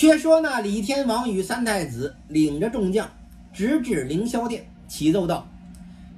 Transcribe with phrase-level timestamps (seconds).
[0.00, 3.06] 却说那李天王与三太子领着众将，
[3.52, 5.46] 直至凌霄殿，启奏道：“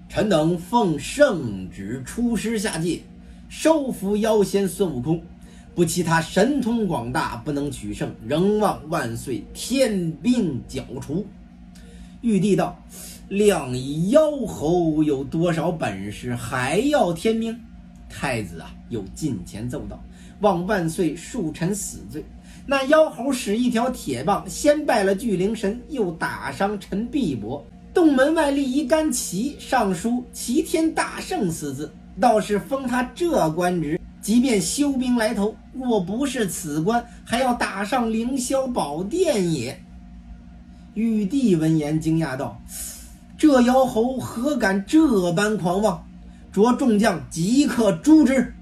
[0.08, 3.03] 臣等奉圣旨出师下界，
[3.48, 5.21] 收服妖仙孙悟空。”
[5.74, 11.27] 不其他神通广大，不能取胜，仍望万岁天兵剿除。
[12.21, 12.80] 玉帝道
[13.29, 17.59] ：“量以妖猴有多少本事，还要天命？”
[18.09, 20.01] 太子啊，又近前奏道
[20.39, 22.25] ：“望万岁恕臣死罪。
[22.66, 27.61] 那妖猴使一条铁棒，先拜了巨灵神，又打伤臣臂膊。
[27.93, 39.77] 洞门外立一杆旗，上书‘齐天大圣’四字，倒是封他这官职。”即便休兵来投，若不是此官，还要打上凌霄宝殿也。
[40.95, 42.56] 玉帝闻言惊讶道
[43.37, 46.06] ：“这妖猴何敢这般狂妄？”
[46.53, 48.55] 着众将即刻诛之。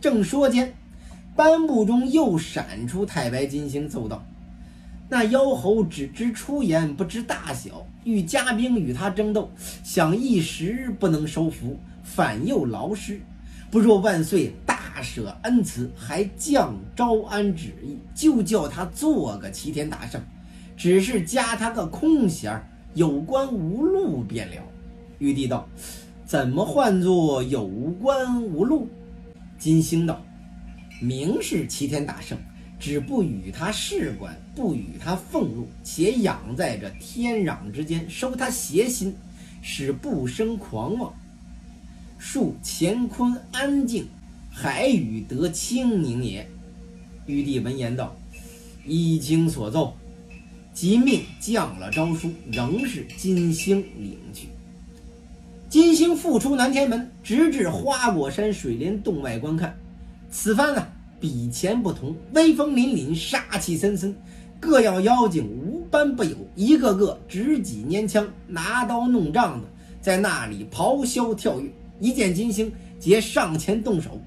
[0.00, 0.74] 正说间，
[1.34, 4.24] 颁布中又闪出太白金星，奏道
[5.08, 9.50] ：“那妖猴只知出言，不知大小，欲加兵与他争斗，
[9.82, 13.20] 想一时不能收服，反又劳师。
[13.70, 14.54] 不若万岁。”
[14.94, 20.20] 大舍恩慈，还降招安旨意，就叫他做个齐天大圣，
[20.76, 24.56] 只是加他个空衔有关无禄便了。
[25.18, 25.66] 玉帝道
[26.26, 27.66] ：“怎么唤作有
[28.02, 28.86] 关无禄？”
[29.58, 30.22] 金星道
[31.02, 32.38] ：“名是齐天大圣，
[32.78, 39.14] 只不与他事官，不与他俸禄，且养在这天壤之间，收他邪心，
[39.60, 41.12] 使不生狂妄，
[42.18, 44.06] 树乾坤安静。”
[44.54, 46.46] 海宇得清宁也。
[47.26, 48.14] 玉帝闻言道
[48.86, 49.96] ：“依经所奏。”
[50.74, 54.48] 即命降了诏书，仍是金星领去。
[55.70, 59.74] 金星复出南天门，直至花果山水帘洞外观看。
[60.32, 60.88] 此番啊，
[61.20, 64.16] 比前不同，威风凛凛，杀气森森，
[64.58, 69.68] 各要妖精无般不有，一个个执戟拈枪，拿刀弄杖的，
[70.00, 71.70] 在那里咆哮跳跃。
[72.00, 74.18] 一见金星，皆上前动手。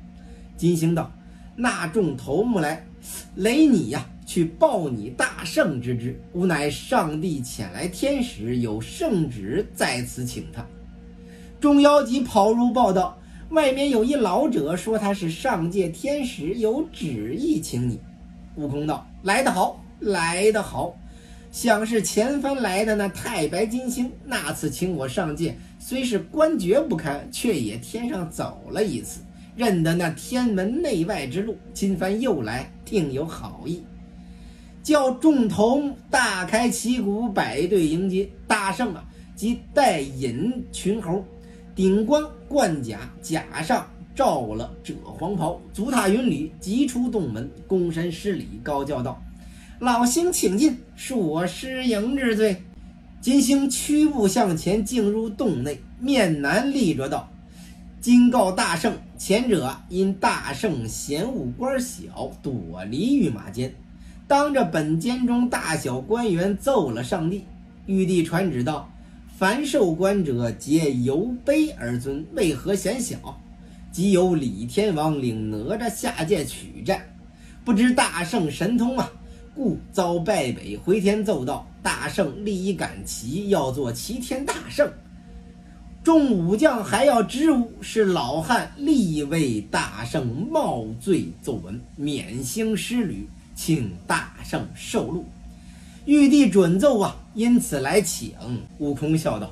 [0.55, 1.11] 金星道
[1.57, 2.85] ：“那众头目来，
[3.33, 6.17] 雷你呀，去报你大圣之职。
[6.33, 10.63] 吾乃上帝遣来天使，有圣旨在此，请他。”
[11.59, 13.17] 众妖姬跑入报道
[13.50, 18.00] ：“外面有一老者说他是上界天使，有旨意请你。”
[18.56, 20.95] 悟空道：“来得好，来得好！
[21.51, 29.22] 想是前番来的那太白金星，那次请我上界，虽是官爵不堪，却也天上走了一次。”
[29.55, 33.81] 认得那天门内外之路，今番又来，定有好意。
[34.84, 39.01] 叫众头大开旗鼓，摆队迎接大圣啊！
[39.34, 41.23] 即带引群猴，
[41.75, 49.21] 顶冠冠甲，甲上罩了赭黄袍，足踏云履，急出洞门，躬身施礼，高叫道
[49.79, 52.63] ：“老星请进，恕我失迎之罪。”
[53.19, 57.29] 金星屈步向前，进入洞内，面南立着道。
[57.99, 63.75] 今告大圣，前者因大圣嫌物官小，躲离御马监，
[64.27, 67.43] 当着本监中大小官员奏了上帝。
[67.85, 68.89] 玉帝传旨道：
[69.38, 73.38] 凡受官者皆由卑而尊，为何嫌小？
[73.91, 77.01] 即由李天王领哪吒下界取战，
[77.66, 79.12] 不知大圣神通啊，
[79.53, 80.78] 故遭败北。
[80.78, 84.90] 回天奏道：大圣立一杆旗，要做齐天大圣。
[86.02, 95.25] 众武将还要支吾，是老汉立为大圣冒罪奏文，免兴师旅，请大圣受禄。
[96.05, 98.31] 玉帝准奏啊，因此来请。
[98.77, 99.49] 悟空笑道：“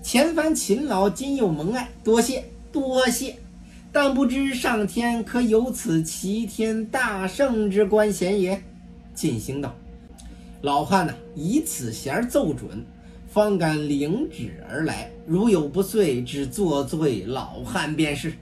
[0.00, 3.34] 前番勤劳，今又蒙爱，多谢多谢。
[3.90, 8.62] 但不知上天可有此齐天大圣之官衔也？”
[9.12, 9.74] 进兴道
[10.62, 12.84] ：“老汉呐，以此衔奏准。”
[13.28, 18.32] 方敢领旨而来，如有不遂，只作罪老汉便是。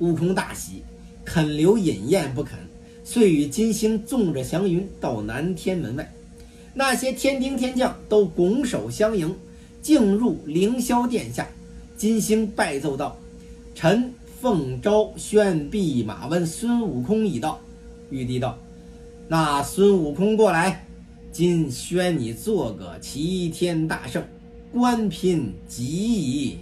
[0.00, 0.82] 悟空大喜，
[1.24, 2.58] 肯留饮宴不肯，
[3.04, 6.12] 遂与金星纵着祥云到南天门外。
[6.78, 9.34] 那些天兵天将都拱手相迎，
[9.82, 11.44] 进入凌霄殿下。
[11.96, 13.18] 金星拜奏道
[13.74, 17.58] ：“臣奉诏宣弼马温孙悟空已到。”
[18.10, 18.56] 玉帝道
[19.26, 20.84] ：“那孙悟空过来。”
[21.32, 24.22] 今宣你做个齐天大圣，
[24.72, 26.58] 官拼极矣，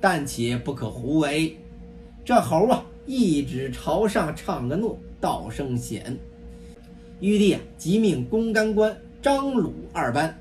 [0.00, 1.56] 但且不可胡为。
[2.24, 6.18] 这猴啊，一指朝上唱个诺，道声显。
[7.20, 10.36] 玉帝啊，即命公干官张鲁二班，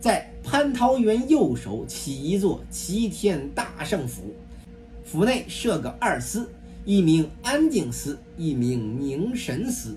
[0.00, 4.34] 在蟠桃园右手起一座齐天大圣府，
[5.04, 6.48] 府内设个二司，
[6.86, 9.94] 一名安静司，一名凝神司。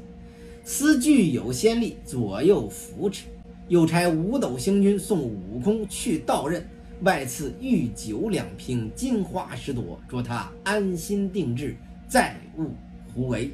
[0.65, 3.23] 司具有先例，左右扶持。
[3.69, 6.67] 又差五斗星君送悟空去道任，
[7.03, 11.77] 外赐御酒两瓶，金花十朵，着他安心定制，
[12.09, 12.71] 再勿
[13.13, 13.51] 胡为。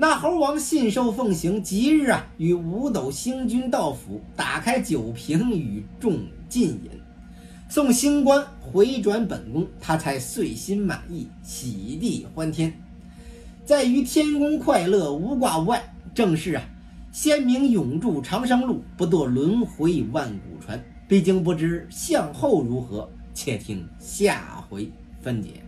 [0.00, 6.90] 那猴王信受奉行，即日啊，与五斗星君到府，打开酒瓶，与众尽饮。
[7.68, 12.72] 送星官回转本宫，他才遂心满意，喜地欢天。
[13.64, 15.82] 在于天宫快乐，无挂无碍。
[16.14, 16.62] 正是啊。
[17.10, 20.80] 先明永驻长生路，不堕轮回万古船。
[21.08, 24.88] 毕竟不知向后如何，且听下回
[25.20, 25.67] 分解。